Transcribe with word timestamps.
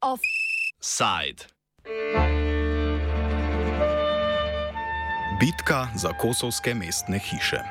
Offside. 0.00 1.44
Bitka 5.40 5.88
za 5.96 6.12
kosovske 6.12 6.74
mestne 6.74 7.18
hiše. 7.18 7.62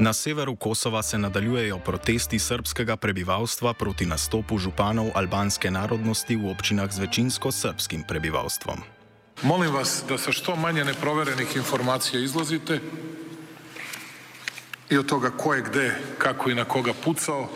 Na 0.00 0.12
severu 0.12 0.56
Kosova 0.56 1.02
se 1.02 1.18
nadaljujejo 1.18 1.78
protesti 1.78 2.38
srpskega 2.38 2.96
prebivalstva 2.96 3.74
proti 3.74 4.06
nastopu 4.06 4.58
županov 4.58 5.10
albanske 5.14 5.70
narodnosti 5.70 6.36
v 6.36 6.50
občinah 6.50 6.90
z 6.90 6.98
večinsko 6.98 7.52
srpskim 7.52 8.02
prebivalstvom. 8.08 9.01
Molim 9.42 9.74
vas 9.74 10.04
da 10.08 10.18
sa 10.18 10.32
što 10.32 10.56
manje 10.56 10.84
neproverenih 10.84 11.56
informacija 11.56 12.20
izlazite 12.20 12.80
i 14.90 14.98
od 14.98 15.06
toga 15.06 15.30
ko 15.30 15.54
je 15.54 15.62
gde, 15.62 15.94
kako 16.18 16.50
i 16.50 16.54
na 16.54 16.64
koga 16.64 16.92
pucao, 17.04 17.48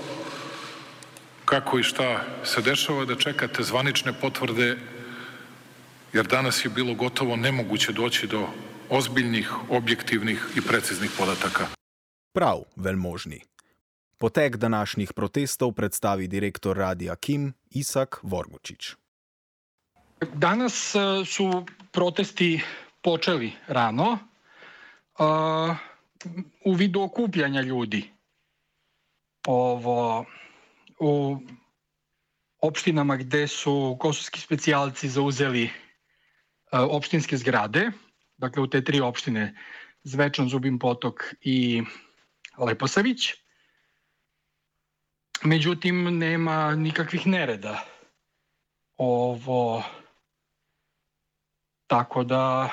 kako 1.44 1.78
i 1.78 1.82
šta 1.82 2.24
se 2.44 2.62
dešava, 2.62 3.04
da 3.04 3.14
čekate 3.14 3.62
zvanične 3.62 4.12
potvrde, 4.20 4.78
jer 6.12 6.27
danas 6.27 6.64
je 6.64 6.70
bilo 6.70 6.94
gotovo 6.94 7.36
nemoguće 7.36 7.92
doći 7.92 8.27
do 8.27 8.48
ozbiljnih, 8.91 9.52
objektivnih 9.70 10.46
i 10.56 10.60
preciznih 10.60 11.10
podataka. 11.18 11.66
Prav, 12.32 12.62
velmožni. 12.77 13.41
Potek 14.18 14.56
današnjih 14.56 15.12
protestov 15.12 15.72
predstavi 15.72 16.28
direktor 16.28 16.77
Radija 16.77 17.16
Kim 17.16 17.55
Isak 17.70 18.18
Vorgučić. 18.22 19.05
Danas 20.20 20.95
e, 20.95 21.25
su 21.25 21.66
protesti 21.93 22.61
počeli 23.02 23.52
rano 23.66 24.19
uh, 25.19 25.77
u 26.64 26.73
vidu 26.73 27.03
okupljanja 27.03 27.61
ljudi. 27.61 28.11
Ovo, 29.47 30.25
u 31.00 31.39
opštinama 32.61 33.17
gde 33.17 33.47
su 33.48 33.97
kosovski 34.00 34.41
specijalci 34.41 35.08
zauzeli 35.08 35.64
uh, 35.64 35.70
opštinske 36.91 37.36
zgrade, 37.36 37.91
dakle 38.36 38.62
u 38.62 38.67
te 38.67 38.84
tri 38.84 39.01
opštine 39.01 39.55
Zvečan, 40.03 40.48
Zubin 40.48 40.78
Potok 40.78 41.25
i 41.41 41.83
Leposavić. 42.58 43.33
Međutim, 45.42 46.19
nema 46.19 46.75
nikakvih 46.75 47.27
nereda. 47.27 47.84
Ovo, 48.97 49.84
tako 51.87 52.25
da, 52.25 52.70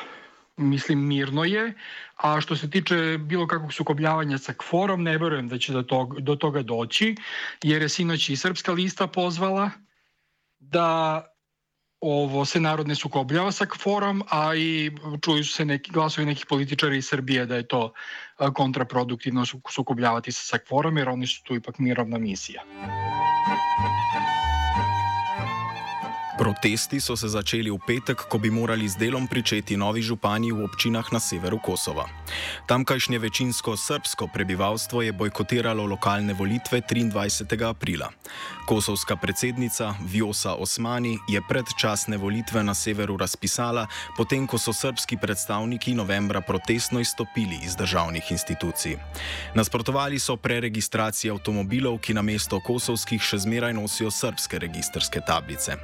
mislim, 0.57 1.07
mirno 1.07 1.43
je. 1.43 1.73
A 2.15 2.41
što 2.41 2.55
se 2.55 2.69
tiče 2.69 3.17
bilo 3.17 3.47
kakvog 3.47 3.73
sukobljavanja 3.73 4.37
sa 4.37 4.53
kforom, 4.53 5.03
ne 5.03 5.17
verujem 5.17 5.47
da 5.47 5.57
će 5.57 5.73
do 5.73 5.83
toga, 5.83 6.19
do 6.19 6.35
toga 6.35 6.61
doći, 6.61 7.15
jer 7.63 7.81
je 7.81 7.89
sinoć 7.89 8.29
i 8.29 8.35
Srpska 8.35 8.71
lista 8.71 9.07
pozvala 9.07 9.69
da 10.59 11.21
ovo 12.05 12.45
se 12.45 12.59
narod 12.59 12.87
ne 12.87 12.95
sukobljava 12.95 13.51
sa 13.51 13.65
kforom, 13.65 14.23
a 14.29 14.55
i 14.55 14.91
čuju 15.21 15.43
se 15.43 15.65
neki 15.65 15.91
glasovi 15.91 16.25
nekih 16.25 16.45
političara 16.49 16.95
iz 16.95 17.07
Srbije 17.07 17.45
da 17.45 17.55
je 17.55 17.67
to 17.67 17.93
kontraproduktivno 18.53 19.45
sukobljavati 19.69 20.31
se 20.31 20.47
sa 20.47 20.57
kforom, 20.57 20.97
jer 20.97 21.09
oni 21.09 21.27
su 21.27 21.43
tu 21.43 21.55
ipak 21.55 21.79
mirovna 21.79 22.17
misija. 22.17 22.63
Protesti 26.37 26.99
so 26.99 27.13
se 27.15 27.29
začeli 27.29 27.69
v 27.69 27.77
petek, 27.77 28.17
ko 28.25 28.41
bi 28.41 28.49
morali 28.49 28.89
z 28.89 28.97
delom 28.97 29.27
pričeti 29.29 29.77
novi 29.77 30.01
župani 30.01 30.49
v 30.49 30.65
občinah 30.65 31.05
na 31.13 31.19
severu 31.21 31.61
Kosova. 31.61 32.09
Tamkajšnje 32.65 33.19
večinsko 33.19 33.77
srpsko 33.77 34.27
prebivalstvo 34.33 35.01
je 35.01 35.13
bojkotiralo 35.13 35.85
lokalne 35.85 36.33
volitve 36.33 36.81
23. 36.81 37.69
aprila. 37.69 38.09
Kosovska 38.65 39.15
predsednica 39.15 39.93
Vjosa 40.01 40.55
Osmani 40.57 41.19
je 41.29 41.41
predčasne 41.49 42.17
volitve 42.17 42.63
na 42.63 42.73
severu 42.73 43.17
razpisala, 43.17 43.87
potem 44.17 44.47
ko 44.47 44.57
so 44.57 44.73
srpski 44.73 45.17
predstavniki 45.21 45.93
novembra 45.93 46.41
protestno 46.41 46.99
izstopili 46.99 47.59
iz 47.63 47.75
državnih 47.75 48.31
institucij. 48.31 48.97
Nasprotovali 49.53 50.19
so 50.19 50.37
preregistraciji 50.37 51.31
avtomobilov, 51.31 51.99
ki 52.01 52.13
na 52.13 52.21
mesto 52.25 52.57
kosovskih 52.59 53.21
še 53.21 53.37
zmeraj 53.45 53.73
nosijo 53.73 54.11
srpske 54.11 54.59
registrske 54.59 55.21
tablice. 55.21 55.77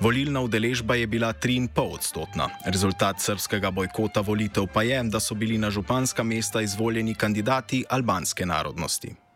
Volilna 0.00 0.40
udeležba 0.40 0.94
je 0.94 1.06
bila 1.06 1.32
3,5 1.32 1.94
odstotna. 1.94 2.48
Rezultat 2.66 3.20
srpskega 3.20 3.70
bojkota 3.70 4.20
volitev 4.20 4.66
pa 4.66 4.82
je, 4.82 5.02
da 5.02 5.20
so 5.20 5.34
bili 5.34 5.58
na 5.58 5.70
županska 5.70 6.22
mesta 6.22 6.60
izvoljeni 6.60 7.14
kandidati 7.14 7.84
albanske 7.88 8.46
narodnosti. 8.46 9.29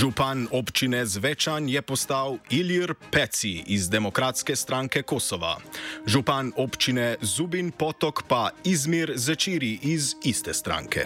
Župan 0.00 0.48
občine 0.48 1.04
Zvečan 1.04 1.68
je 1.68 1.82
postal 1.84 2.40
Ilir 2.48 2.94
Peci 3.12 3.60
iz 3.68 3.84
Demokratske 3.92 4.56
stranke 4.56 5.02
Kosova. 5.04 5.60
Župan 6.08 6.56
občine 6.56 7.20
Zubin 7.20 7.68
Potok 7.68 8.24
pa 8.24 8.48
Izmir 8.64 9.12
Zečiri 9.16 9.76
iz 9.82 10.16
iste 10.24 10.54
stranke. 10.56 11.04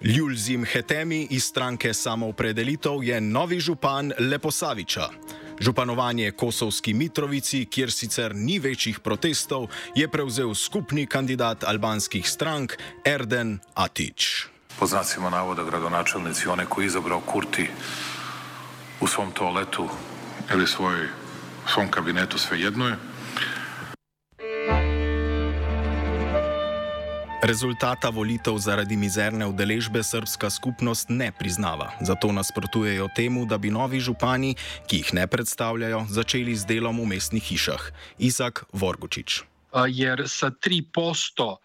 Ljulzim 0.00 0.64
Hetemi 0.64 1.26
iz 1.30 1.44
stranke 1.44 1.92
Samoopredelitev 1.94 3.04
je 3.04 3.20
novi 3.20 3.60
župan 3.60 4.12
Leposaviča. 4.18 5.08
Županovanje 5.60 6.30
Kosovski 6.32 6.94
Mitrovici, 6.94 7.66
kjer 7.68 7.92
sicer 7.92 8.32
ni 8.34 8.56
večjih 8.58 9.04
protestov, 9.04 9.68
je 9.94 10.08
prevzel 10.08 10.54
skupni 10.54 11.06
kandidat 11.06 11.64
albanskih 11.64 12.24
strank 12.30 12.72
Erden 13.04 13.58
Atič. 13.74 14.46
Po 14.80 14.86
znacima 14.86 15.30
navoda 15.30 15.64
gradonačelnici, 15.64 16.48
one 16.48 16.66
koji 16.66 16.84
je 16.84 16.86
izabrao 16.86 17.20
Kurti 17.20 17.68
u 19.04 19.06
svom 19.06 19.32
toaletu 19.32 19.88
ili 20.54 20.66
svoj, 20.66 21.08
svom 21.66 21.90
kabinetu, 21.90 22.38
svejedno 22.38 22.88
je. 22.88 22.96
Rezultata 27.42 28.08
volitev 28.08 28.56
zaradi 28.58 28.96
mizerne 28.96 29.46
udeležbe 29.46 30.02
srpska 30.02 30.50
skupnost 30.50 31.06
ne 31.08 31.32
priznava, 31.38 31.90
zato 32.00 32.32
nasprotujejo 32.32 33.08
temu, 33.16 33.44
da 33.44 33.58
bi 33.58 33.70
novi 33.70 34.00
župani, 34.00 34.54
ki 34.88 34.96
jih 34.96 35.14
ne 35.14 35.26
predstavljajo, 35.26 36.06
začeli 36.08 36.56
z 36.56 36.64
delom 36.64 37.00
v 37.00 37.06
mestnih 37.12 37.44
hišah. 37.44 37.90
Izak 38.18 38.64
Vorgučič. 38.72 39.42
Jer 39.88 40.24
sa 40.28 40.48
3% 40.50 41.56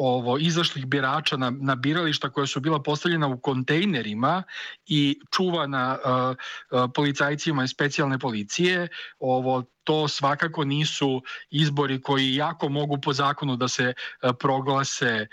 ovo 0.00 0.38
izašlih 0.38 0.86
birača 0.86 1.36
na, 1.36 1.50
na 1.50 1.74
birališta 1.74 2.30
koja 2.30 2.46
su 2.46 2.60
bila 2.60 2.82
postavljena 2.82 3.26
u 3.26 3.38
kontejnerima 3.38 4.42
i 4.86 5.20
čuvana 5.30 5.98
uh, 5.98 6.90
policajcima 6.94 7.64
iz 7.64 7.70
specijalne 7.70 8.18
policije, 8.18 8.88
ovo 9.18 9.64
to 9.84 10.08
svakako 10.08 10.64
nisu 10.64 11.22
izbori 11.50 12.00
koji 12.02 12.34
jako 12.34 12.68
mogu 12.68 12.98
po 13.00 13.12
zakonu 13.12 13.56
da 13.56 13.68
se 13.68 13.92
uh, 14.22 14.30
proglase 14.38 15.26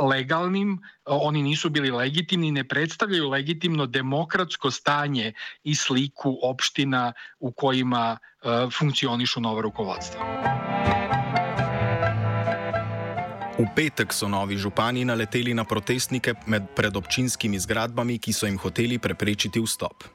legalnim, 0.00 0.78
oni 1.04 1.42
nisu 1.42 1.70
bili 1.70 1.90
legitimni, 1.90 2.52
ne 2.52 2.64
predstavljaju 2.64 3.28
legitimno 3.28 3.86
demokratsko 3.86 4.70
stanje 4.70 5.32
i 5.64 5.74
sliku 5.74 6.38
opština 6.42 7.12
u 7.38 7.52
kojima 7.52 8.18
funkcionišu 8.78 9.40
nova 9.40 9.62
rukovodstva. 9.62 10.20
V 13.52 13.68
petek 13.76 14.12
so 14.16 14.28
novi 14.28 14.56
župani 14.56 15.04
naleteli 15.04 15.52
na 15.54 15.64
protestnike 15.64 16.34
med 16.48 16.72
predobčinskimi 16.72 17.60
zgradbami, 17.60 18.16
ki 18.18 18.32
so 18.32 18.48
jim 18.48 18.56
hoteli 18.56 18.96
preprečiti 18.98 19.60
vstop. 19.60 20.08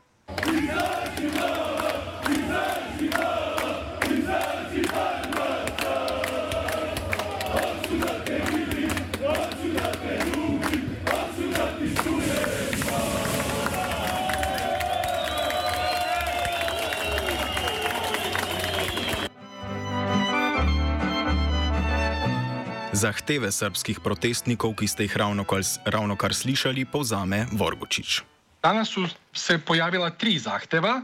Zahteve 22.98 23.52
srpskih 23.52 24.00
protestnikov, 24.02 24.74
ki 24.74 24.88
ste 24.90 25.06
jih 25.06 25.18
ravno 25.18 25.44
kar, 25.46 25.62
ravno 25.86 26.16
kar 26.18 26.34
slišali, 26.34 26.86
povzame 26.86 27.46
Vorgučić. 27.54 28.22
Danas 28.64 28.90
su 28.90 29.06
se 29.34 29.60
pojavila 29.60 30.10
tri 30.10 30.40
zahteva. 30.40 31.02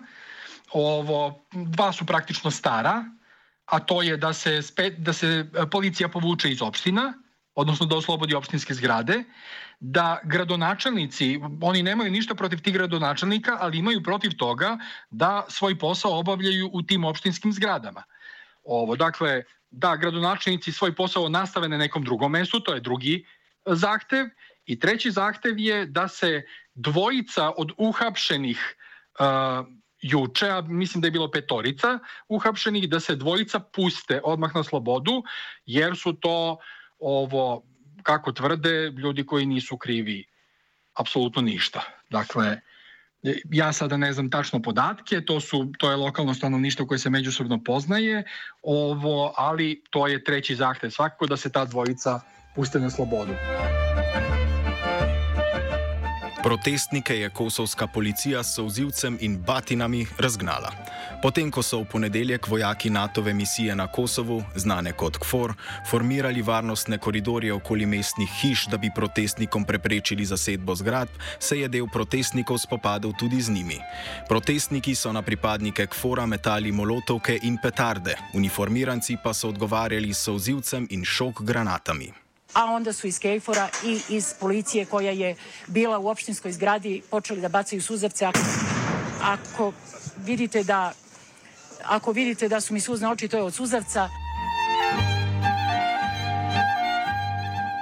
Ovo, 0.74 1.45
dva 1.51 1.92
su 1.94 2.06
praktično 2.06 2.51
stara, 2.51 3.06
a 3.66 3.80
to 3.80 4.01
je 4.01 4.18
da 4.18 4.34
se, 4.34 4.62
spe, 4.62 4.90
da 4.90 5.13
se 5.13 5.45
policija 5.72 6.10
povuče 6.10 6.50
iz 6.50 6.62
opština 6.62 7.13
odnosno 7.56 7.86
da 7.86 7.95
oslobodi 7.95 8.36
opštinske 8.36 8.74
zgrade, 8.74 9.24
da 9.80 10.19
gradonačelnici, 10.24 11.40
oni 11.62 11.84
nemaju 11.84 12.12
ništa 12.12 12.36
protiv 12.36 12.62
tih 12.62 12.74
gradonačelnika, 12.74 13.57
ali 13.60 13.78
imaju 13.78 14.04
protiv 14.04 14.31
toga 14.38 14.78
da 15.10 15.45
svoj 15.50 15.80
posao 15.80 16.19
obavljaju 16.19 16.69
u 16.74 16.81
tim 16.84 17.06
opštinskim 17.06 17.54
zgradama. 17.54 18.04
Ovo, 18.63 18.95
dakle, 18.95 19.44
da 19.73 19.95
gradonačelnici 19.95 20.71
svoj 20.71 20.95
posao 20.95 21.29
nastave 21.29 21.69
na 21.69 21.77
nekom 21.77 22.03
drugom 22.03 22.31
mestu, 22.31 22.59
to 22.59 22.73
je 22.73 22.79
drugi 22.79 23.25
zahtev. 23.65 24.29
I 24.65 24.79
treći 24.79 25.11
zahtev 25.11 25.59
je 25.59 25.85
da 25.85 26.07
se 26.07 26.43
dvojica 26.75 27.51
od 27.57 27.71
uhapšenih 27.77 28.75
uh, 29.19 29.67
juče, 30.01 30.49
a 30.49 30.61
mislim 30.61 31.01
da 31.01 31.07
je 31.07 31.11
bilo 31.11 31.31
petorica 31.31 31.99
uhapšenih, 32.27 32.89
da 32.89 32.99
se 32.99 33.15
dvojica 33.15 33.59
puste 33.59 34.21
odmah 34.23 34.55
na 34.55 34.63
slobodu, 34.63 35.23
jer 35.65 35.97
su 35.97 36.13
to 36.13 36.57
ovo, 36.99 37.63
kako 38.03 38.31
tvrde, 38.31 38.93
ljudi 38.97 39.25
koji 39.25 39.45
nisu 39.45 39.77
krivi 39.77 40.25
apsolutno 40.93 41.41
ništa. 41.41 41.81
Dakle, 42.09 42.61
ja 43.51 43.73
sada 43.73 43.97
ne 43.97 44.13
znam 44.13 44.29
tačno 44.29 44.61
podatke, 44.61 45.21
to 45.21 45.39
su 45.39 45.71
to 45.79 45.89
je 45.89 45.95
lokalno 45.95 46.33
stanovništvo 46.33 46.85
koje 46.87 46.99
se 46.99 47.09
međusobno 47.09 47.63
poznaje, 47.63 48.23
ovo, 48.61 49.33
ali 49.37 49.81
to 49.89 50.07
je 50.07 50.23
treći 50.23 50.55
zahtev 50.55 50.89
svakako 50.89 51.27
da 51.27 51.37
se 51.37 51.51
ta 51.51 51.65
dvojica 51.65 52.19
puste 52.55 52.79
na 52.79 52.89
slobodu. 52.89 53.33
Protestnike 56.44 57.16
je 57.19 57.30
kosovska 57.30 57.88
policija 57.88 58.44
s 58.44 58.56
sozivcem 58.56 59.18
in 59.22 59.38
batinami 59.38 60.06
razgnala. 60.18 60.72
Potem, 61.22 61.51
ko 61.51 61.62
so 61.63 61.78
v 61.80 61.86
ponedeljek 61.92 62.48
vojaki 62.48 62.90
NATO-ve 62.90 63.34
misije 63.34 63.75
na 63.75 63.88
Kosovu, 63.88 64.44
znane 64.56 64.92
kot 64.92 65.18
KFOR, 65.18 65.54
formirali 65.90 66.42
varnostne 66.42 66.98
koridorje 66.98 67.54
okoli 67.54 67.86
mestnih 67.86 68.30
hiš, 68.42 68.66
da 68.68 68.78
bi 68.78 68.92
protestnikom 68.95 69.63
preprečili 69.63 70.25
zasedbo 70.25 70.75
zgradb, 70.75 71.12
se 71.40 71.60
je 71.60 71.68
del 71.68 71.88
protestnikov 71.88 72.57
spopadal 72.57 73.13
tudi 73.19 73.42
z 73.42 73.51
njimi. 73.51 73.80
Protestniki 74.28 74.95
so 74.95 75.13
na 75.13 75.22
pripadnike 75.22 75.88
KFOR-a 75.88 76.25
metali 76.25 76.72
molotovke 76.72 77.40
in 77.44 77.57
petarde, 77.63 78.18
uniformiranci 78.34 79.18
pa 79.24 79.34
so 79.34 79.48
odgovarjali 79.50 80.13
s 80.13 80.28
sozivcem 80.28 80.88
in 80.90 81.06
šok 81.06 81.42
granatami. 81.42 82.22
A 82.53 82.65
onda 82.65 82.94
su 82.94 83.07
iz 83.07 83.19
Kejfora 83.19 83.69
i 83.85 84.01
iz 84.09 84.33
policije 84.39 84.85
koja 84.85 85.11
je 85.11 85.35
bila 85.67 86.00
u 86.00 86.07
opštinskoj 86.07 86.51
zgradi 86.51 87.01
počeli 87.11 87.41
da 87.41 87.50
bacaju 87.50 87.81
suzavce. 87.81 88.25
Ako, 88.25 88.39
ako 89.21 89.73
vidite 90.17 90.63
da 90.63 90.94
ako 91.83 92.11
vidite 92.11 92.47
da 92.47 92.61
su 92.61 92.73
mi 92.73 92.79
suzne 92.79 93.07
oči, 93.09 93.27
to 93.27 93.38
je 93.38 93.44
od 93.44 93.53
suzavca. 93.53 94.22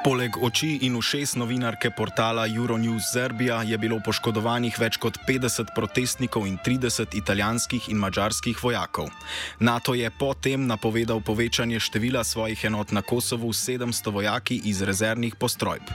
Poleg 0.02 0.34
oči 0.42 0.80
in 0.82 0.96
ušes 0.98 1.36
novinarke 1.38 1.92
portala 1.94 2.48
Euronews 2.50 3.12
Serbia 3.14 3.60
je 3.62 3.78
bilo 3.78 4.00
poškodovanih 4.02 4.74
več 4.82 4.96
kot 4.98 5.20
50 5.28 5.76
protestnikov 5.78 6.48
in 6.50 6.56
30 6.58 7.14
italijanskih 7.20 7.86
in 7.94 8.00
mačarskih 8.02 8.58
vojakov. 8.58 9.12
NATO 9.62 9.94
je 9.94 10.10
potem 10.10 10.66
napovedal 10.66 11.22
povečanje 11.22 11.78
števila 11.78 12.24
svojih 12.26 12.64
enot 12.66 12.90
na 12.98 13.06
Kosovu 13.06 13.54
s 13.54 13.62
700 13.70 14.14
vojaki 14.16 14.58
iz 14.66 14.82
rezervnih 14.82 15.38
postrojb. 15.38 15.86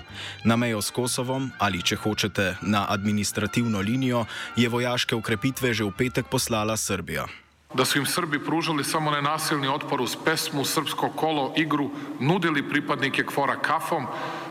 Na 0.44 0.54
mejo 0.54 0.78
s 0.78 0.94
Kosovom, 0.94 1.50
ali 1.58 1.82
če 1.82 1.98
hočete 1.98 2.46
na 2.62 2.86
administrativno 2.86 3.82
linijo, 3.82 4.22
je 4.54 4.70
vojaške 4.70 5.18
ukrepitve 5.18 5.74
že 5.74 5.82
v 5.82 5.90
petek 5.98 6.30
poslala 6.30 6.78
Srbija. 6.78 7.26
Da 7.74 7.84
su 7.84 7.98
im 7.98 8.06
Srbi 8.06 8.44
pružali 8.44 8.84
samo 8.84 9.10
nenasilni 9.10 9.68
otpor 9.68 10.00
uz 10.00 10.16
pesmu, 10.24 10.64
srpsko 10.64 11.08
kolo, 11.08 11.52
igru, 11.56 11.90
nudili 12.20 12.68
pripadnike 12.68 13.24
kvora 13.26 13.56
kafom, 13.56 14.06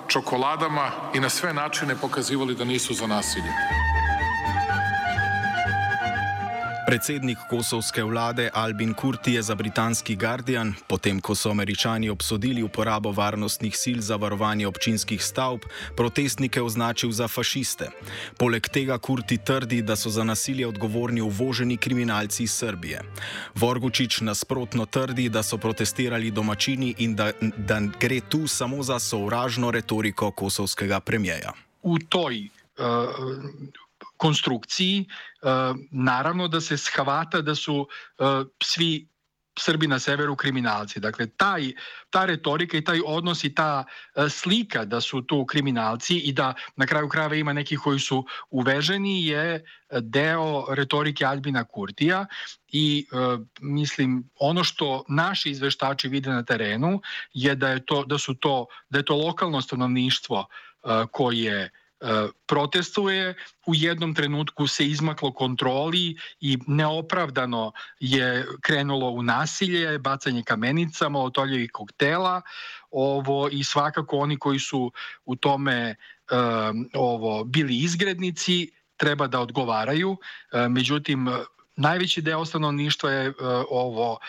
čokoladama 0.07 0.91
i 1.13 1.19
na 1.19 1.29
sve 1.29 1.53
načine 1.53 1.95
pokazivali 1.95 2.55
da 2.55 2.63
nisu 2.63 2.93
za 2.93 3.07
nasilje. 3.07 3.51
Predsednik 6.85 7.37
kosovske 7.49 8.03
vlade 8.03 8.49
Albin 8.53 8.93
Kurti 8.93 9.33
je 9.33 9.41
za 9.41 9.55
britanski 9.55 10.15
Guardian, 10.15 10.73
potem 10.87 11.21
ko 11.21 11.35
so 11.35 11.49
američani 11.49 12.09
obsodili 12.09 12.63
uporabo 12.63 13.11
varnostnih 13.11 13.77
sil 13.83 13.99
za 14.05 14.15
varovanje 14.15 14.67
občinskih 14.67 15.23
stavb, 15.23 15.65
protestnike 15.97 16.61
označil 16.61 17.11
za 17.11 17.27
fašiste. 17.27 17.89
Poleg 18.37 18.69
tega 18.69 18.97
Kurti 18.97 19.37
trdi, 19.37 19.81
da 19.81 19.95
so 19.95 20.09
za 20.09 20.23
nasilje 20.23 20.67
odgovorni 20.67 21.21
uvoženi 21.21 21.77
kriminalci 21.77 22.43
iz 22.43 22.53
Srbije. 22.53 23.01
Vorgučič 23.55 24.21
nasprotno 24.21 24.85
trdi, 24.85 25.29
da 25.29 25.43
so 25.43 25.57
protestirali 25.57 26.31
domačini 26.31 26.93
in 26.97 27.15
da, 27.15 27.31
da 27.57 27.79
gre 27.99 28.19
tu 28.29 28.47
samo 28.47 28.83
za 28.83 28.99
sovražno 28.99 29.71
retoriko 29.71 30.31
kosovskega 30.31 30.99
premijeja. 30.99 31.53
U 31.81 31.99
toj 31.99 32.49
uh, 32.77 32.85
konstrukciji, 34.17 35.05
naravno 35.91 36.47
da 36.47 36.61
se 36.61 36.77
shvata 36.77 37.41
da 37.41 37.55
su 37.55 37.87
svi 38.63 39.07
Srbi 39.59 39.87
na 39.87 39.99
severu 39.99 40.35
kriminalci. 40.35 40.99
Dakle, 40.99 41.27
taj, 41.27 41.71
ta 42.09 42.25
retorika 42.25 42.77
i 42.77 42.83
taj 42.83 42.99
odnos 43.05 43.43
i 43.43 43.55
ta 43.55 43.83
slika 44.29 44.85
da 44.85 45.01
su 45.01 45.21
tu 45.21 45.45
kriminalci 45.45 46.17
i 46.17 46.33
da 46.33 46.53
na 46.75 46.85
kraju 46.85 47.09
krajeva 47.09 47.35
ima 47.35 47.53
nekih 47.53 47.79
koji 47.79 47.99
su 47.99 48.25
uveženi 48.49 49.27
je 49.27 49.65
deo 50.01 50.65
retorike 50.69 51.25
Albina 51.25 51.63
Kurtija 51.63 52.25
i 52.67 53.07
e, 53.11 53.15
mislim 53.61 54.29
ono 54.39 54.63
što 54.63 55.03
naši 55.07 55.49
izveštači 55.49 56.07
vide 56.07 56.29
na 56.29 56.43
terenu 56.43 57.01
je 57.33 57.55
da 57.55 57.69
je 57.69 57.85
to 57.85 58.03
da 58.05 58.17
su 58.17 58.33
to 58.33 58.65
da 58.89 58.99
je 58.99 59.05
to 59.05 59.15
lokalno 59.15 59.61
stanovništvo 59.61 60.47
e, 60.83 60.87
koje 61.11 61.71
E, 61.75 61.84
protestuje, 62.47 63.35
u 63.65 63.75
jednom 63.75 64.15
trenutku 64.15 64.67
se 64.67 64.85
izmaklo 64.85 65.31
kontroli 65.33 66.17
i 66.39 66.57
neopravdano 66.67 67.71
je 67.99 68.45
krenulo 68.61 69.09
u 69.09 69.23
nasilje, 69.23 69.99
bacanje 69.99 70.43
kamenica, 70.43 71.09
molotovljevih 71.09 71.69
koktela 71.73 72.41
ovo, 72.91 73.49
i 73.51 73.63
svakako 73.63 74.17
oni 74.17 74.37
koji 74.37 74.59
su 74.59 74.91
u 75.25 75.35
tome 75.35 75.95
um, 76.31 76.89
ovo 76.93 77.43
bili 77.43 77.77
izgrednici 77.77 78.71
treba 78.97 79.27
da 79.27 79.39
odgovaraju. 79.39 80.17
E, 80.51 80.69
međutim, 80.69 81.29
najveći 81.75 82.21
deo 82.21 82.45
stanovništva 82.45 83.11
je 83.11 83.33
ovo 83.69 84.19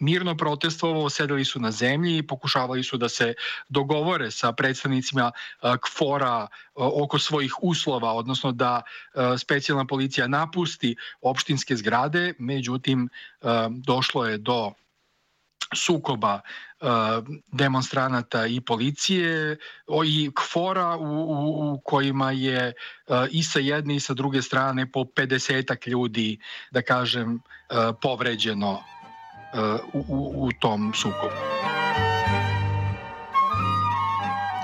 mirno 0.00 0.36
protestovao, 0.36 1.10
sedeli 1.10 1.44
su 1.44 1.60
na 1.60 1.70
zemlji 1.70 2.16
i 2.16 2.26
pokušavali 2.26 2.84
su 2.84 2.96
da 2.96 3.08
se 3.08 3.34
dogovore 3.68 4.30
sa 4.30 4.52
predstavnicima 4.52 5.32
KFOR-a 5.80 6.46
oko 6.74 7.18
svojih 7.18 7.54
uslova, 7.62 8.12
odnosno 8.12 8.52
da 8.52 8.82
specijalna 9.38 9.86
policija 9.86 10.28
napusti 10.28 10.96
opštinske 11.20 11.76
zgrade, 11.76 12.34
međutim 12.38 13.08
došlo 13.86 14.26
je 14.26 14.38
do 14.38 14.72
sukoba 15.74 16.40
demonstranata 17.52 18.46
i 18.46 18.60
policije 18.60 19.56
i 20.06 20.30
kfora 20.36 20.96
u, 20.96 21.04
u, 21.04 21.72
u 21.72 21.80
kojima 21.84 22.32
je 22.32 22.72
i 23.30 23.42
sa 23.42 23.58
jedne 23.58 23.96
i 23.96 24.00
sa 24.00 24.14
druge 24.14 24.42
strane 24.42 24.92
po 24.92 25.00
50 25.00 25.88
ljudi, 25.88 26.38
da 26.70 26.82
kažem, 26.82 27.40
povređeno 28.02 28.82
u, 29.92 30.04
u, 30.08 30.46
u 30.46 30.52
tom 30.52 30.92
sukobu. 30.94 31.34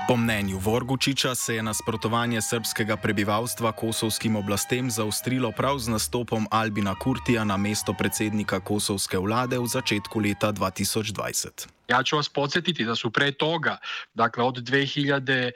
Po 0.07 0.15
mnenju 0.17 0.57
Vorgučiča 0.57 1.35
se 1.35 1.55
je 1.55 1.63
nasprotovanje 1.63 2.41
srpskega 2.41 2.97
prebivalstva 2.97 3.71
kosovskim 3.71 4.35
oblastem 4.35 4.91
zaostrilo 4.91 5.51
prav 5.51 5.79
z 5.79 5.89
nastopom 5.89 6.47
Albina 6.51 6.95
Kurtija 6.95 7.43
na 7.43 7.57
mesto 7.57 7.93
predsednika 7.93 8.59
kosovske 8.59 9.17
vlade 9.17 9.59
v 9.59 9.67
začetku 9.67 10.19
leta 10.19 10.53
2020. 10.53 11.76
Ja 11.87 12.03
ću 12.03 12.15
vas 12.15 12.29
podsjetiti 12.29 12.85
da 12.85 12.95
su 12.95 13.11
pre 13.11 13.31
toga, 13.31 13.77
dakle 14.13 14.43
od 14.43 14.55
2015. 14.55 15.51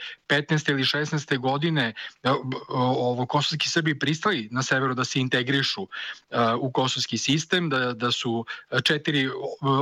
ili 0.71 0.83
16. 0.83 1.37
godine, 1.37 1.93
e, 2.23 2.29
ovo 2.69 3.25
kosovski 3.25 3.69
Srbi 3.69 3.99
pristali 3.99 4.47
na 4.51 4.63
severu 4.63 4.93
da 4.93 5.05
se 5.05 5.19
integrišu 5.19 5.87
e, 6.29 6.37
u 6.59 6.71
kosovski 6.71 7.17
sistem, 7.17 7.69
da, 7.69 7.93
da 7.93 8.11
su 8.11 8.45
četiri 8.83 9.29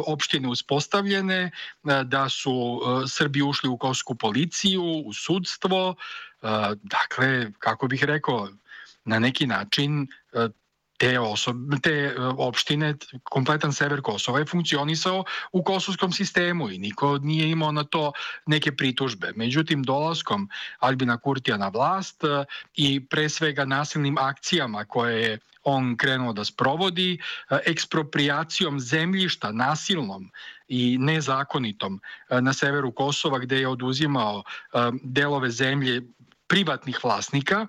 opštine 0.07 0.47
uspostavljene, 0.47 1.41
e, 1.43 1.51
da 2.03 2.29
su 2.29 2.81
Srbi 3.07 3.41
ušli 3.41 3.69
u 3.69 3.77
kosovsku 3.77 4.15
policiju, 4.15 4.83
u 5.05 5.13
sudstvo, 5.13 5.95
dakle, 6.83 7.51
kako 7.59 7.87
bih 7.87 8.03
rekao, 8.03 8.49
na 9.05 9.19
neki 9.19 9.47
način 9.47 10.07
te, 10.99 11.19
osob, 11.19 11.57
te 11.81 11.91
e, 11.91 12.13
opštine, 12.19 12.93
kompletan 13.23 13.73
sever 13.73 14.01
Kosova 14.03 14.39
je 14.39 14.45
funkcionisao 14.45 15.23
u 15.51 15.63
kosovskom 15.63 16.11
sistemu 16.11 16.69
i 16.71 16.77
niko 16.77 17.17
nije 17.17 17.49
imao 17.49 17.71
na 17.71 17.83
to 17.83 18.11
neke 18.45 18.75
pritužbe. 18.75 19.31
Međutim, 19.35 19.83
dolaskom 19.83 20.49
Albina 20.79 21.17
Kurtija 21.17 21.57
na 21.57 21.67
vlast 21.67 22.23
e, 22.23 22.43
i 22.75 22.99
pre 23.05 23.29
svega 23.29 23.65
nasilnim 23.65 24.17
akcijama 24.17 24.85
koje 24.85 25.21
je 25.21 25.39
on 25.63 25.97
krenuo 25.97 26.33
da 26.33 26.45
sprovodi 26.45 27.19
ekspropriacijom 27.65 28.79
zemljišta 28.79 29.51
nasilnom 29.51 30.31
i 30.67 30.97
nezakonitom 30.97 31.99
na 32.29 32.53
severu 32.53 32.91
Kosova 32.91 33.39
gde 33.39 33.59
je 33.59 33.67
oduzimao 33.67 34.43
delove 35.03 35.51
zemlje 35.51 36.01
privatnih 36.47 37.03
vlasnika 37.03 37.67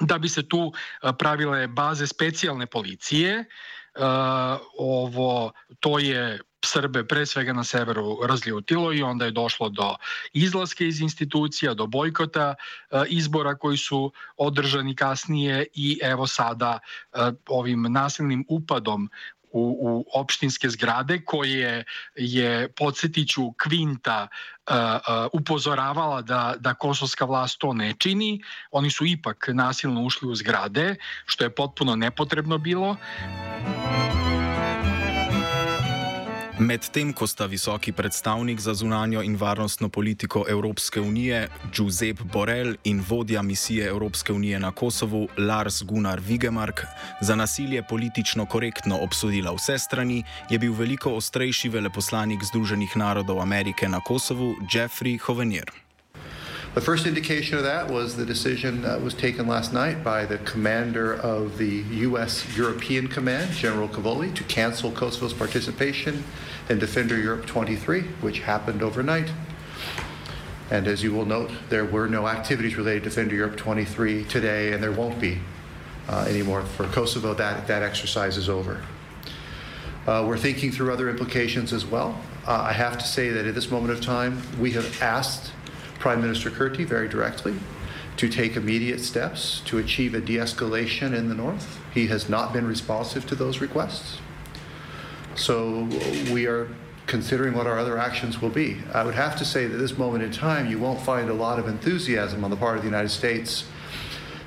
da 0.00 0.18
bi 0.18 0.28
se 0.28 0.48
tu 0.48 0.72
pravile 1.18 1.66
baze 1.66 2.06
specijalne 2.06 2.66
policije. 2.66 3.44
Ovo 4.78 5.52
to 5.80 5.98
je 5.98 6.40
Srbe 6.64 7.02
pre 7.04 7.26
svega 7.26 7.52
na 7.52 7.64
severu 7.64 8.18
razljutilo 8.26 8.92
i 8.92 9.02
onda 9.02 9.24
je 9.24 9.30
došlo 9.30 9.68
do 9.68 9.96
izlaske 10.32 10.86
iz 10.86 11.00
institucija, 11.00 11.74
do 11.74 11.86
bojkota 11.86 12.54
e, 12.54 13.02
izbora 13.08 13.54
koji 13.54 13.76
su 13.76 14.12
održani 14.36 14.96
kasnije 14.96 15.66
i 15.74 15.98
evo 16.02 16.26
sada 16.26 16.78
e, 16.78 17.18
ovim 17.48 17.82
nasilnim 17.82 18.44
upadom 18.48 19.10
u, 19.52 19.78
u 19.80 20.04
opštinske 20.14 20.68
zgrade 20.68 21.20
koje 21.24 21.84
je, 22.16 22.68
podsjetiću, 22.68 23.52
Kvinta 23.52 24.28
uh, 24.70 24.76
uh, 24.76 25.30
upozoravala 25.32 26.22
da, 26.22 26.54
da 26.58 26.74
kosovska 26.74 27.24
vlast 27.24 27.58
to 27.58 27.72
ne 27.72 27.94
čini. 27.98 28.40
Oni 28.70 28.90
su 28.90 29.06
ipak 29.06 29.48
nasilno 29.48 30.02
ušli 30.02 30.28
u 30.28 30.34
zgrade, 30.34 30.96
što 31.26 31.44
je 31.44 31.54
potpuno 31.54 31.96
nepotrebno 31.96 32.58
bilo. 32.58 32.96
Medtem 36.62 37.10
ko 37.12 37.26
sta 37.26 37.46
visoki 37.50 37.92
predstavnik 37.92 38.60
za 38.60 38.74
zunanjo 38.74 39.22
in 39.22 39.36
varnostno 39.36 39.88
politiko 39.88 40.44
Evropske 40.48 41.00
unije 41.00 41.48
Giuseppe 41.74 42.22
Borrell 42.24 42.74
in 42.84 43.02
vodja 43.08 43.42
misije 43.42 43.88
Evropske 43.88 44.32
unije 44.32 44.60
na 44.60 44.70
Kosovu 44.70 45.28
Lars 45.38 45.82
Gunnar 45.82 46.20
Vigemark 46.20 46.80
za 47.20 47.34
nasilje 47.36 47.82
politično 47.88 48.46
korektno 48.46 48.98
obsodila 49.02 49.52
vse 49.52 49.78
strani, 49.78 50.22
je 50.50 50.58
bil 50.58 50.72
veliko 50.72 51.14
ostrejši 51.14 51.68
veleposlanik 51.68 52.44
Združenih 52.44 52.96
narodov 52.96 53.40
Amerike 53.40 53.88
na 53.88 54.00
Kosovu 54.00 54.54
Jeffrey 54.74 55.18
Hovenier. 55.18 55.70
The 56.74 56.80
first 56.80 57.06
indication 57.06 57.58
of 57.58 57.64
that 57.64 57.90
was 57.90 58.14
the 58.16 58.24
decision 58.24 58.82
that 58.82 59.02
was 59.02 59.14
taken 59.14 59.46
last 59.46 59.72
night 59.72 60.02
by 60.04 60.24
the 60.24 60.38
commander 60.52 61.20
of 61.20 61.58
the 61.58 61.84
U.S. 62.08 62.46
European 62.56 63.08
Command, 63.08 63.50
General 63.52 63.88
Cavoli, 63.88 64.32
to 64.34 64.44
cancel 64.44 64.90
Kosovo's 64.90 65.34
participation 65.34 66.24
in 66.68 66.78
Defender 66.78 67.18
Europe 67.18 67.46
23, 67.46 68.02
which 68.20 68.40
happened 68.40 68.82
overnight. 68.82 69.30
And 70.70 70.86
as 70.86 71.02
you 71.02 71.12
will 71.12 71.26
note, 71.26 71.50
there 71.68 71.84
were 71.84 72.08
no 72.08 72.26
activities 72.26 72.76
related 72.76 73.02
to 73.02 73.10
Defender 73.10 73.34
Europe 73.34 73.56
23 73.56 74.24
today, 74.24 74.72
and 74.72 74.82
there 74.82 74.92
won't 74.92 75.20
be 75.20 75.38
uh, 76.08 76.24
anymore 76.28 76.62
for 76.62 76.86
Kosovo. 76.86 77.34
That, 77.34 77.66
that 77.66 77.82
exercise 77.82 78.36
is 78.36 78.48
over. 78.48 78.82
Uh, 80.06 80.24
we're 80.26 80.38
thinking 80.38 80.72
through 80.72 80.92
other 80.92 81.10
implications 81.10 81.72
as 81.72 81.84
well. 81.84 82.18
Uh, 82.46 82.60
I 82.62 82.72
have 82.72 82.96
to 82.98 83.04
say 83.04 83.28
that 83.28 83.46
at 83.46 83.54
this 83.54 83.70
moment 83.70 83.92
of 83.92 84.00
time, 84.00 84.42
we 84.58 84.72
have 84.72 85.00
asked 85.02 85.52
Prime 85.98 86.20
Minister 86.20 86.50
Kurti 86.50 86.84
very 86.84 87.06
directly 87.06 87.54
to 88.16 88.28
take 88.28 88.56
immediate 88.56 89.00
steps 89.00 89.60
to 89.66 89.76
achieve 89.76 90.14
a 90.14 90.20
de 90.20 90.36
escalation 90.36 91.14
in 91.14 91.28
the 91.28 91.34
north. 91.34 91.78
He 91.92 92.06
has 92.06 92.28
not 92.28 92.52
been 92.52 92.66
responsive 92.66 93.26
to 93.26 93.34
those 93.34 93.60
requests. 93.60 94.21
So 95.34 95.88
we 96.32 96.46
are 96.46 96.68
considering 97.06 97.54
what 97.54 97.66
our 97.66 97.78
other 97.78 97.98
actions 97.98 98.40
will 98.40 98.50
be. 98.50 98.78
I 98.94 99.04
would 99.04 99.14
have 99.14 99.36
to 99.36 99.44
say 99.44 99.66
that 99.66 99.74
at 99.74 99.80
this 99.80 99.98
moment 99.98 100.24
in 100.24 100.30
time, 100.30 100.70
you 100.70 100.78
won't 100.78 101.00
find 101.00 101.28
a 101.28 101.34
lot 101.34 101.58
of 101.58 101.68
enthusiasm 101.68 102.44
on 102.44 102.50
the 102.50 102.56
part 102.56 102.76
of 102.76 102.82
the 102.82 102.88
United 102.88 103.10
States 103.10 103.64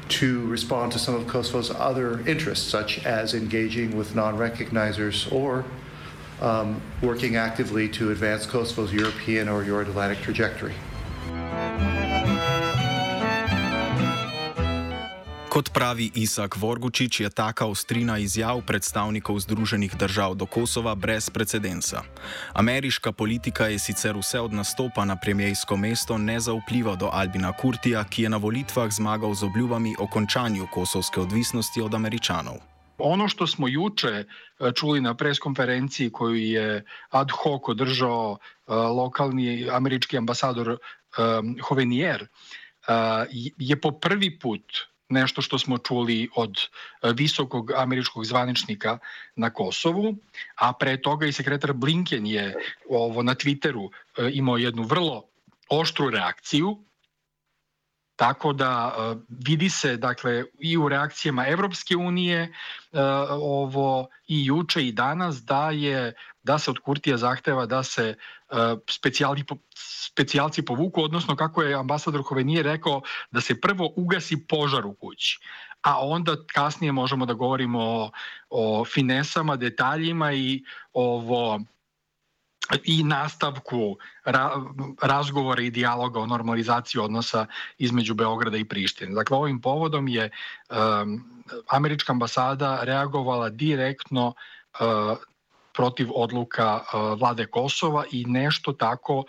to 0.08 0.46
respond 0.48 0.92
to 0.92 1.00
some 1.00 1.16
of 1.16 1.26
Kosovo's 1.28 1.72
other 1.72 2.26
interests, 2.28 2.68
such 2.68 3.06
as 3.06 3.34
engaging 3.34 3.98
with 3.98 4.16
non 4.16 4.38
recognizers 4.38 5.32
or 5.32 5.66
um, 6.42 6.82
working 7.02 7.36
actively 7.36 7.90
to 7.90 8.12
advance 8.12 8.46
Kosovo's 8.46 8.94
European 8.94 9.50
or 9.50 9.64
Euro 9.64 9.82
Atlantic 9.82 10.20
trajectory. 10.20 10.74
Kot 15.56 15.72
pravi 15.72 16.12
Isak 16.20 16.60
Vorgučič, 16.60 17.24
je 17.24 17.30
taka 17.32 17.64
ostrina 17.66 18.20
izjav 18.20 18.60
predstavnikov 18.68 19.40
Združenih 19.40 19.96
držav 19.96 20.36
do 20.36 20.44
Kosova 20.46 20.96
brez 20.96 21.30
precedensa. 21.30 22.04
Ameriška 22.54 23.12
politika 23.16 23.72
je 23.72 23.80
sicer 23.80 24.18
vse 24.20 24.40
od 24.44 24.52
nastopa 24.54 25.06
na 25.06 25.16
premijejsko 25.16 25.78
mesto 25.78 26.18
ne 26.18 26.40
zaupljiva 26.40 26.96
do 26.96 27.08
Albina 27.08 27.54
Kurtija, 27.56 28.04
ki 28.04 28.24
je 28.24 28.30
na 28.30 28.38
volitvah 28.38 28.92
zmagal 28.92 29.32
z 29.34 29.48
obljubami 29.48 29.96
o 30.00 30.08
končanju 30.08 30.68
kosovske 30.74 31.22
odvisnosti 31.22 31.82
od 31.82 31.96
američanov. 31.96 32.60
Ono 32.98 33.28
što 33.28 33.48
smo 33.48 33.68
juče 33.68 34.12
e, 34.12 34.26
čuli 34.76 35.02
na 35.02 35.16
preskonferenciji 35.16 36.12
koju 36.12 36.36
je 36.36 36.84
ad 37.10 37.32
hoc 37.32 37.62
održao 37.68 38.38
e, 38.38 38.74
lokalni 38.76 39.70
američki 39.72 40.18
ambasador 40.18 40.70
e, 40.70 40.78
Hovenier, 41.64 42.28
je 43.58 43.82
po 43.82 43.92
prvi 43.92 44.40
put 44.40 44.62
nešto 45.10 45.42
što 45.42 45.60
smo 45.60 45.78
čuli 45.78 46.30
od 46.36 46.58
e, 46.58 47.14
visokog 47.14 47.72
američkog 47.72 48.26
zvaničnika 48.26 48.98
na 49.36 49.50
Kosovu, 49.50 50.16
a 50.56 50.74
pre 50.74 51.02
toga 51.02 51.26
i 51.26 51.32
sekretar 51.32 51.74
Blinken 51.74 52.26
je 52.28 52.56
ovo 52.90 53.24
na 53.24 53.36
Twitteru 53.36 53.90
e, 53.90 54.30
imao 54.34 54.58
jednu 54.58 54.84
vrlo 54.84 55.24
oštru 55.70 56.10
reakciju. 56.10 56.78
Tako 58.16 58.54
da 58.54 58.96
e, 58.98 59.16
vidi 59.30 59.70
se 59.70 59.98
dakle 59.98 60.44
i 60.60 60.78
u 60.78 60.90
reakcijama 60.90 61.48
Evropske 61.48 61.96
unije 61.96 62.54
ovo 63.42 64.08
i 64.28 64.46
juče 64.46 64.88
i 64.88 64.92
danas 64.92 65.44
da 65.44 65.72
je 65.72 66.14
da 66.46 66.60
se 66.60 66.72
od 66.72 66.80
Kurtija 66.80 67.18
zahteva 67.18 67.66
da 67.66 67.84
se 67.84 68.16
specijali 68.90 69.44
specijalci 69.76 70.66
povuku, 70.66 71.04
odnosno 71.04 71.36
kako 71.36 71.64
je 71.64 71.76
ambasador 71.76 72.24
Hovenije 72.24 72.64
rekao 72.64 73.02
da 73.32 73.42
se 73.42 73.62
prvo 73.62 73.94
ugasi 73.96 74.38
požar 74.48 74.86
u 74.86 74.94
kući, 74.94 75.40
a 75.82 76.08
onda 76.08 76.36
kasnije 76.54 76.92
možemo 76.92 77.26
da 77.26 77.34
govorimo 77.34 77.80
o, 77.80 78.12
o 78.50 78.86
finesama, 78.86 79.56
detaljima 79.56 80.34
i 80.34 80.64
ovo 80.94 81.60
i 82.84 83.04
nastavku 83.04 83.98
ra, 84.26 84.52
razgovora 85.02 85.62
i 85.62 85.70
dijaloga 85.70 86.20
o 86.20 86.26
normalizaciji 86.26 87.02
odnosa 87.02 87.46
između 87.78 88.14
Beograda 88.14 88.58
i 88.58 88.66
Prištine. 88.66 89.16
Dakle, 89.16 89.38
ovim 89.38 89.62
povodom 89.62 90.08
je 90.08 90.30
um, 90.30 91.44
američka 91.70 92.14
ambasada 92.14 92.80
reagovala 92.84 93.50
direktno 93.50 94.34
uh, 94.80 95.18
protiv 95.76 96.10
odluka 96.16 96.76
uh, 96.76 97.20
vlade 97.20 97.46
Kosova 97.46 98.04
i 98.12 98.26
nešto 98.28 98.74
tako 98.74 99.24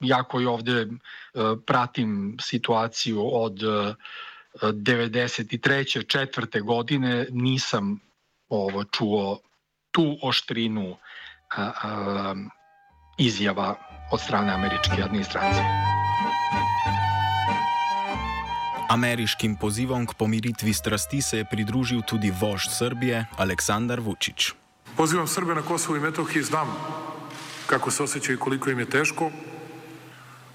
ja 0.00 0.22
koji 0.22 0.46
ovde 0.46 0.82
uh, 0.82 0.90
pratim 1.66 2.36
situaciju 2.40 3.20
od 3.32 3.62
uh, 3.62 3.94
93. 4.62 6.06
četvrte 6.08 6.60
godine 6.60 7.26
nisam 7.30 8.00
ovo 8.48 8.84
čuo 8.84 9.40
tu 9.90 10.18
oštrinu 10.22 10.96
izjava 13.18 13.74
od 14.12 14.20
strane 14.20 14.52
američke 14.52 15.02
administracije. 15.02 15.64
Ameriškim 18.88 19.56
pozivom 19.56 20.06
k 20.06 20.14
pomiritvi 20.14 20.72
strasti 20.72 21.22
se 21.22 21.38
je 21.38 21.44
pridružil 21.44 22.00
tudi 22.02 22.30
vožd 22.40 22.70
Srbije 22.70 23.26
Aleksandar 23.36 24.00
Vučić. 24.00 24.52
Pozivam 24.98 25.28
Srbe 25.30 25.54
na 25.54 25.62
Kosovo 25.62 25.96
i 25.96 26.00
Metohiji, 26.00 26.42
znam 26.42 26.68
kako 27.66 27.90
se 27.90 28.02
osjećaju 28.02 28.36
i 28.36 28.40
koliko 28.40 28.70
im 28.70 28.78
je 28.78 28.90
teško, 28.90 29.30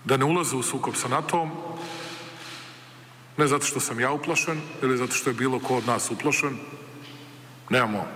da 0.06 0.18
ne 0.18 0.26
ulaze 0.26 0.56
u 0.56 0.64
sukob 0.64 0.96
sa 0.96 1.08
NATO-om, 1.08 1.52
ne 3.38 3.48
zato 3.48 3.66
što 3.66 3.80
sam 3.80 4.00
ja 4.00 4.12
uplašen 4.12 4.62
ili 4.82 4.98
zato 4.98 5.14
što 5.14 5.30
je 5.30 5.34
bilo 5.34 5.60
ko 5.60 5.78
od 5.78 5.88
nas 5.88 6.12
uplašen, 6.12 6.58
nemamo 7.70 8.08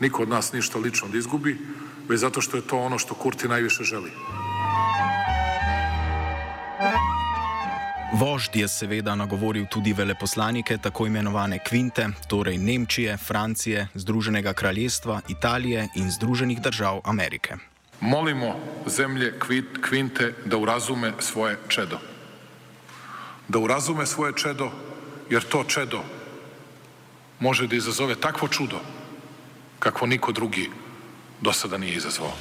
niko 0.00 0.22
od 0.22 0.28
nas 0.28 0.52
ništa 0.52 0.78
lično 0.78 1.08
da 1.08 1.18
izgubi, 1.18 1.58
već 2.08 2.20
zato 2.20 2.40
što 2.40 2.56
je 2.56 2.66
to 2.66 2.78
ono 2.78 2.98
što 2.98 3.14
Kurti 3.14 3.48
najviše 3.48 3.84
želi. 3.84 4.10
Vožd 8.20 8.52
je 8.56 8.68
seveda 8.68 9.14
nagovoril 9.16 9.64
tudi 9.64 9.92
veleposlanike 9.96 10.76
tako 10.78 11.06
imenovane 11.06 11.58
kvinte, 11.64 12.08
torej 12.28 12.58
Nemčije, 12.58 13.16
Francije, 13.16 13.86
Združenega 13.94 14.52
kraljestva, 14.52 15.20
Italije 15.28 15.88
in 15.96 16.10
Združenih 16.10 16.60
držav 16.60 17.00
Amerike. 17.04 17.56
Molimo 18.00 18.60
zemlje 18.86 19.32
kvinte 19.88 20.34
da 20.44 20.56
urazume 20.56 21.12
svoje 21.18 21.56
čedo. 21.68 21.98
Da 23.48 23.58
urazume 23.58 24.06
svoje 24.06 24.32
čedo, 24.36 24.70
jer 25.30 25.42
to 25.42 25.64
čedo 25.64 26.04
može 27.38 27.66
da 27.66 27.76
izazove 27.76 28.20
takvo 28.20 28.48
čudo 28.48 28.80
kakvo 29.78 30.06
niko 30.06 30.32
drugi 30.32 30.70
do 31.40 31.52
sada 31.52 31.78
nije 31.78 31.96
izazvao. 31.96 32.36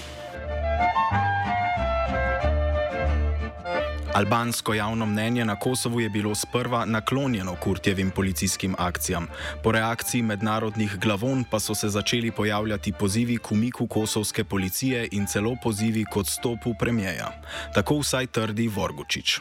Albansko 4.13 4.73
javno 4.73 5.05
mnenje 5.05 5.45
na 5.45 5.55
Kosovu 5.55 5.99
je 5.99 6.09
bilo 6.09 6.35
sprva 6.35 6.85
naklonjeno 6.85 7.55
kurtjevim 7.55 8.11
policijskim 8.11 8.75
akcijam. 8.77 9.27
Po 9.63 9.71
reakciji 9.71 10.21
mednarodnih 10.21 10.97
glavon 10.97 11.43
pa 11.51 11.59
so 11.59 11.75
se 11.75 11.89
začeli 11.89 12.31
pojavljati 12.31 12.93
pozivi 12.99 13.37
k 13.37 13.51
umiku 13.51 13.87
kosovske 13.87 14.43
policije 14.43 15.07
in 15.11 15.25
celo 15.25 15.55
pozivi 15.63 16.05
k 16.13 16.17
odstopu 16.17 16.73
premijeja. 16.79 17.41
Tako 17.73 17.99
vsaj 17.99 18.27
trdi 18.27 18.67
Vorgučič. 18.67 19.39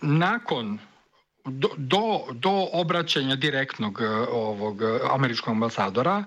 Nakon 0.00 0.78
do, 1.44 1.68
do, 1.76 2.20
do 2.32 2.66
obraćanja 2.72 3.36
direktnog 3.36 4.00
ovog 4.32 4.82
američkog 5.12 5.52
ambasadora, 5.52 6.24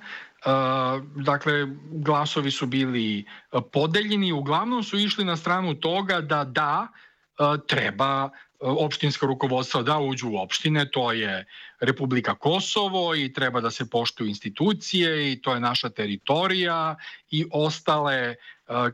dakle, 1.15 1.67
glasovi 1.91 2.51
su 2.51 2.65
bili 2.65 3.25
podeljeni, 3.74 4.31
uglavnom 4.31 4.83
su 4.83 4.98
išli 4.98 5.25
na 5.25 5.38
stranu 5.38 5.74
toga 5.74 6.21
da 6.21 6.43
da, 6.43 6.88
treba 7.67 8.29
opštinska 8.60 9.25
rukovodstva 9.25 9.81
da 9.81 10.00
uđu 10.00 10.29
u 10.29 10.38
opštine, 10.38 10.89
to 10.91 11.12
je 11.12 11.45
Republika 11.79 12.36
Kosovo 12.36 13.15
i 13.15 13.33
treba 13.33 13.62
da 13.62 13.71
se 13.71 13.89
poštuju 13.89 14.27
institucije 14.27 15.31
i 15.31 15.41
to 15.41 15.53
je 15.53 15.60
naša 15.60 15.89
teritorija 15.89 16.95
i 17.31 17.45
ostale, 17.51 18.36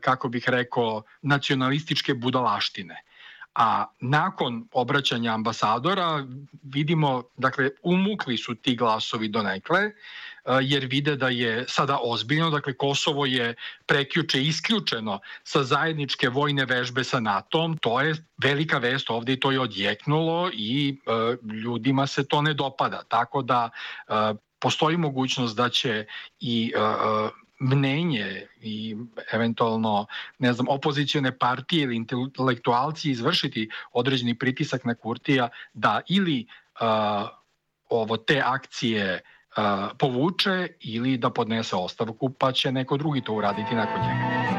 kako 0.00 0.28
bih 0.28 0.44
rekao, 0.48 1.02
nacionalističke 1.22 2.14
budalaštine. 2.14 3.02
A 3.54 3.86
nakon 4.00 4.68
obraćanja 4.72 5.34
ambasadora 5.34 6.26
vidimo, 6.62 7.22
dakle, 7.36 7.70
umukli 7.82 8.36
su 8.36 8.54
ti 8.54 8.76
glasovi 8.76 9.28
do 9.28 9.42
nekle, 9.42 9.90
jer 10.62 10.86
vide 10.86 11.16
da 11.16 11.28
je 11.28 11.64
sada 11.68 11.98
ozbiljno, 12.02 12.50
dakle 12.50 12.72
Kosovo 12.72 13.26
je 13.26 13.54
prekjuče 13.86 14.42
isključeno 14.42 15.20
sa 15.44 15.62
zajedničke 15.64 16.28
vojne 16.28 16.64
vežbe 16.64 17.04
sa 17.04 17.20
NATO-om, 17.20 17.76
to 17.78 18.00
je 18.00 18.14
velika 18.42 18.78
vest 18.78 19.10
ovde 19.10 19.32
i 19.32 19.40
to 19.40 19.50
je 19.50 19.60
odjeknulo 19.60 20.50
i 20.52 20.98
e, 21.06 21.36
ljudima 21.54 22.06
se 22.06 22.28
to 22.28 22.42
ne 22.42 22.54
dopada, 22.54 23.02
tako 23.08 23.42
da 23.42 23.70
e, 24.08 24.12
postoji 24.58 24.96
mogućnost 24.96 25.56
da 25.56 25.68
će 25.68 26.06
i 26.40 26.72
e, 26.76 26.80
mnenje 27.60 28.46
i 28.60 28.96
eventualno 29.32 30.06
ne 30.38 30.52
znam 30.52 30.68
opozicione 30.68 31.38
partije 31.38 31.82
ili 31.82 31.96
intelektualci 31.96 33.10
izvršiti 33.10 33.70
određeni 33.92 34.34
pritisak 34.34 34.84
na 34.84 34.94
Kurtija 34.94 35.48
da 35.74 36.00
ili 36.08 36.46
uh, 36.80 37.28
ovo 37.88 38.16
te 38.16 38.42
akcije 38.44 39.14
uh, 39.14 39.37
povuče 39.98 40.68
ili 40.80 41.16
da 41.16 41.30
podnese 41.30 41.76
ostavku 41.76 42.30
pa 42.30 42.52
će 42.52 42.72
neko 42.72 42.96
drugi 42.96 43.20
to 43.20 43.32
uraditi 43.32 43.74
nakon 43.74 44.00
njega. 44.00 44.58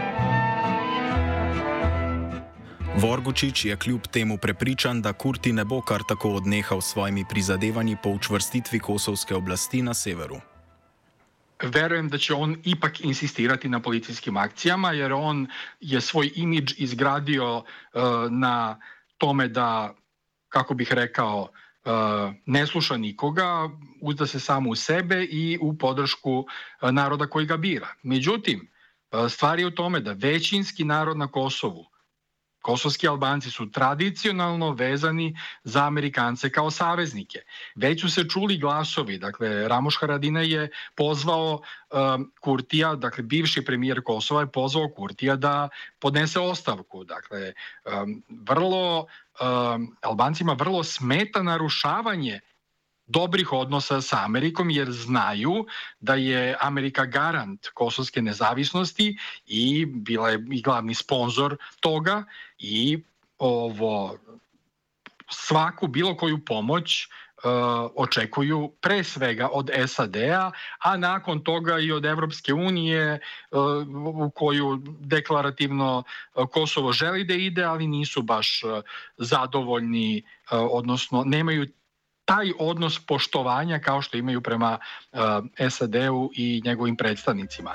Vorgučič 2.97 3.65
je 3.65 3.75
kljub 3.75 4.01
temu 4.11 4.37
prepričan, 4.37 5.01
da 5.01 5.13
Kurti 5.13 5.53
ne 5.53 5.65
bo 5.65 5.81
kar 5.81 6.03
tako 6.07 6.29
odnehal 6.29 6.81
s 6.81 6.91
svojimi 6.91 7.25
prizadevanji 7.29 7.97
po 8.03 8.09
učvrstitvi 8.09 8.79
kosovske 8.79 9.35
oblasti 9.35 9.81
na 9.81 9.93
severu. 9.93 10.41
verujem 11.63 12.09
da 12.09 12.17
će 12.17 12.33
on 12.33 12.57
ipak 12.63 13.01
insistirati 13.01 13.69
na 13.69 13.79
policijskim 13.79 14.37
akcijama, 14.37 14.91
jer 14.91 15.13
on 15.13 15.47
je 15.79 16.01
svoj 16.01 16.31
imidž 16.35 16.73
izgradio 16.77 17.57
uh, 17.57 17.63
na 18.29 18.79
tome 19.17 19.47
da, 19.47 19.95
kako 20.49 20.73
bih 20.73 20.93
rekao, 20.93 21.41
uh, 21.41 21.49
ne 22.45 22.67
sluša 22.67 22.97
nikoga, 22.97 23.69
uzda 24.01 24.27
se 24.27 24.39
samo 24.39 24.69
u 24.69 24.75
sebe 24.75 25.23
i 25.23 25.57
u 25.61 25.77
podršku 25.77 26.39
uh, 26.39 26.91
naroda 26.91 27.27
koji 27.27 27.45
ga 27.45 27.57
bira. 27.57 27.87
Međutim, 28.03 28.71
stvar 29.29 29.59
je 29.59 29.67
u 29.67 29.71
tome 29.71 29.99
da 29.99 30.13
većinski 30.13 30.83
narod 30.83 31.17
na 31.17 31.27
Kosovu 31.27 31.88
Kosovski 32.61 33.07
Albanci 33.07 33.51
su 33.51 33.71
tradicionalno 33.71 34.71
vezani 34.71 35.37
za 35.63 35.85
Amerikance 35.85 36.51
kao 36.51 36.71
saveznike. 36.71 37.39
Već 37.75 38.01
su 38.01 38.09
se 38.09 38.23
čuli 38.29 38.57
glasovi, 38.57 39.17
dakle 39.17 39.67
Ramoš 39.67 39.97
Haradina 39.99 40.41
je 40.41 40.69
pozvao 40.95 41.61
um, 41.91 42.31
Kurtija, 42.39 42.95
dakle 42.95 43.23
bivši 43.23 43.65
premijer 43.65 44.01
Kosova 44.03 44.41
je 44.41 44.51
pozvao 44.51 44.89
Kurtija 44.89 45.35
da 45.35 45.69
podnese 45.99 46.39
ostavku. 46.39 47.03
Dakle, 47.03 47.53
um, 47.85 48.23
vrlo 48.29 49.05
um, 49.41 49.95
Albancima 50.01 50.53
vrlo 50.53 50.83
smeta 50.83 51.43
narušavanje 51.43 52.39
dobrih 53.09 53.53
odnosa 53.53 54.01
sa 54.01 54.23
Amerikom 54.23 54.69
jer 54.69 54.91
znaju 54.91 55.65
da 55.99 56.13
je 56.15 56.55
Amerika 56.61 57.05
garant 57.05 57.67
kosovske 57.73 58.21
nezavisnosti 58.21 59.17
i 59.47 59.85
bila 59.85 60.29
je 60.29 60.45
i 60.51 60.61
glavni 60.61 60.93
sponsor 60.93 61.57
toga 61.79 62.23
i 62.59 63.03
ovo 63.37 64.17
svaku 65.29 65.87
bilo 65.87 66.17
koju 66.17 66.45
pomoć 66.45 67.07
uh, 67.07 67.51
očekuju 67.95 68.71
pre 68.81 69.03
svega 69.03 69.49
od 69.51 69.69
SAD-a, 69.87 70.51
a 70.79 70.97
nakon 70.97 71.43
toga 71.43 71.79
i 71.79 71.91
od 71.91 72.05
Evropske 72.05 72.53
unije 72.53 73.19
uh, 73.51 73.59
u 74.25 74.29
koju 74.29 74.81
deklarativno 74.99 76.03
Kosovo 76.51 76.91
želi 76.91 77.23
da 77.23 77.33
ide, 77.33 77.63
ali 77.63 77.87
nisu 77.87 78.21
baš 78.21 78.61
zadovoljni, 79.17 80.23
odnosno 80.51 81.23
nemaju 81.25 81.67
taj 82.29 82.51
odnos 82.59 82.99
poštovanja 83.05 83.79
kao 83.79 84.01
što 84.01 84.17
imaju 84.17 84.41
prema 84.41 84.77
uh, 85.11 85.19
SAD-u 85.69 86.31
i 86.35 86.61
njegovim 86.65 86.95
predstavnicima. 86.95 87.71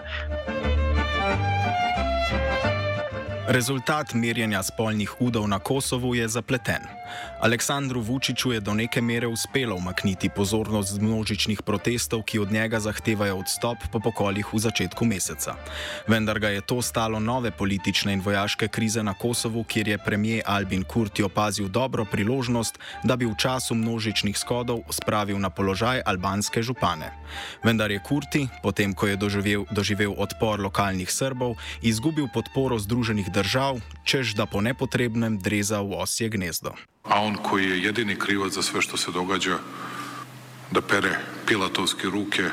Rezultat 3.44 4.14
merjenja 4.14 4.62
spolnih 4.62 5.20
udov 5.20 5.44
na 5.48 5.58
Kosovu 5.58 6.14
je 6.14 6.28
zapleten. 6.28 6.80
Aleksandru 7.40 8.00
Vučiću 8.00 8.52
je 8.52 8.60
do 8.60 8.74
neke 8.74 9.00
mere 9.00 9.26
uspelo 9.26 9.76
umakniti 9.76 10.28
pozornost 10.28 10.92
z 10.92 10.98
množičnih 10.98 11.62
protestov, 11.62 12.22
ki 12.22 12.38
od 12.38 12.52
njega 12.52 12.80
zahtevajo 12.80 13.36
odstop 13.36 13.78
po 13.92 14.00
pokolih 14.00 14.48
v 14.52 14.58
začetku 14.58 15.04
meseca. 15.04 15.54
Vendar 16.08 16.38
ga 16.38 16.48
je 16.48 16.60
to 16.60 16.82
stalo 16.82 17.20
nove 17.20 17.50
politične 17.50 18.12
in 18.12 18.20
vojaške 18.24 18.68
krize 18.68 19.02
na 19.02 19.14
Kosovu, 19.14 19.64
kjer 19.64 19.88
je 19.88 19.98
premijer 19.98 20.42
Albin 20.46 20.84
Kurti 20.84 21.22
opazil 21.22 21.68
dobro 21.68 22.04
priložnost, 22.04 22.78
da 23.04 23.16
bi 23.16 23.26
v 23.26 23.36
času 23.36 23.74
množičnih 23.74 24.38
skodov 24.38 24.80
spravil 24.90 25.38
na 25.38 25.50
položaj 25.50 26.00
albanske 26.06 26.62
župane. 26.62 27.12
Vendar 27.64 27.90
je 27.90 28.00
Kurti, 28.00 28.48
potem 28.62 28.94
ko 28.94 29.06
je 29.06 29.16
doživel, 29.16 29.64
doživel 29.70 30.14
odpor 30.16 30.60
lokalnih 30.60 31.12
Srbov, 31.12 31.56
izgubil 31.82 32.28
podporo 32.32 32.78
Združenih 32.78 33.33
držav, 33.34 33.80
čež 34.04 34.34
da 34.38 34.46
po 34.46 34.60
nepotrebnem 34.60 35.38
dreza 35.38 35.80
v 35.82 35.98
osje 35.98 36.28
gnezdo. 36.28 36.74
A 37.02 37.20
on 37.20 37.34
koji 37.36 37.70
je 37.70 37.82
jedini 37.82 38.16
krivac 38.18 38.52
za 38.52 38.62
sve 38.62 38.82
što 38.82 38.96
se 38.96 39.10
događa, 39.10 39.58
da 40.70 40.80
pere 40.80 41.18
pilatovske 41.46 42.06
ruke 42.06 42.50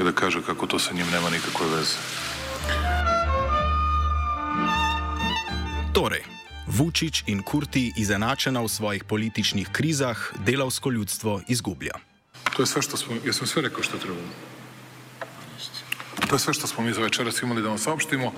i 0.00 0.04
da 0.04 0.12
kaže 0.12 0.42
kako 0.46 0.66
to 0.66 0.78
sa 0.78 0.94
njim 0.94 1.06
nema 1.12 1.30
nikakve 1.30 1.66
veze. 1.76 1.96
Torej, 5.92 6.24
Vučić 6.66 7.22
in 7.26 7.42
Kurti 7.42 7.92
izenačena 7.96 8.60
v 8.60 8.68
svojih 8.68 9.04
političnih 9.04 9.68
krizah, 9.72 10.16
delavsko 10.46 10.90
ljudstvo 10.90 11.40
izgublja. 11.48 11.92
To 12.56 12.62
je 12.62 12.66
sve 12.66 12.82
što 12.82 12.96
smo, 12.96 13.14
jesam 13.24 13.46
sve 13.46 13.62
rekao 13.62 13.82
što 13.82 13.98
trebamo. 13.98 14.32
To 16.28 16.34
je 16.34 16.38
sve 16.38 16.54
što 16.54 16.66
smo 16.66 16.84
mi 16.84 16.92
za 16.92 17.00
večeras 17.00 17.42
imali 17.42 17.62
da 17.62 17.68
vam 17.68 17.78
saopštimo. 17.78 18.32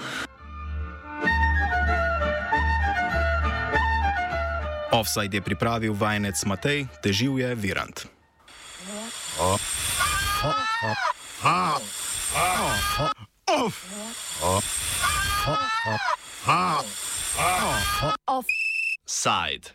Offside 4.94 5.34
je 5.34 5.42
pripravil 5.42 5.90
vajenec 5.90 6.38
Matej, 6.46 6.86
težil 7.02 7.42
je 7.42 7.50
Virant. 7.58 8.06
Offside. 18.30 19.66